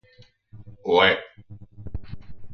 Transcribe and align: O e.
O 0.93 0.95
e. 1.11 1.13